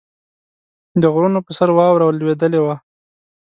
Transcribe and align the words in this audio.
د 1.01 1.03
غرونو 1.13 1.39
پر 1.45 1.53
سر 1.57 1.69
واوره 1.77 2.05
لوېدلې 2.19 2.59
وه. 2.65 2.75